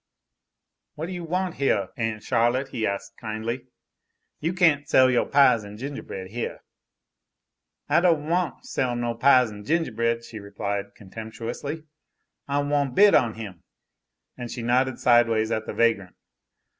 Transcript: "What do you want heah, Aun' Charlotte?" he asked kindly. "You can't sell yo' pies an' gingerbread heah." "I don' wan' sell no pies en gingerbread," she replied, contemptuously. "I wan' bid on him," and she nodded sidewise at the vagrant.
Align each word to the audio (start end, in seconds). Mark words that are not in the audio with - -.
"What 0.95 1.05
do 1.05 1.11
you 1.11 1.23
want 1.23 1.57
heah, 1.57 1.91
Aun' 1.95 2.21
Charlotte?" 2.21 2.69
he 2.69 2.87
asked 2.87 3.17
kindly. 3.17 3.67
"You 4.39 4.51
can't 4.51 4.89
sell 4.89 5.11
yo' 5.11 5.27
pies 5.27 5.63
an' 5.63 5.77
gingerbread 5.77 6.31
heah." 6.31 6.61
"I 7.87 8.01
don' 8.01 8.27
wan' 8.27 8.63
sell 8.63 8.95
no 8.95 9.13
pies 9.13 9.51
en 9.51 9.63
gingerbread," 9.63 10.23
she 10.25 10.39
replied, 10.39 10.95
contemptuously. 10.95 11.83
"I 12.47 12.61
wan' 12.63 12.95
bid 12.95 13.13
on 13.13 13.35
him," 13.35 13.61
and 14.35 14.49
she 14.49 14.63
nodded 14.63 14.97
sidewise 14.97 15.51
at 15.51 15.67
the 15.67 15.73
vagrant. 15.75 16.15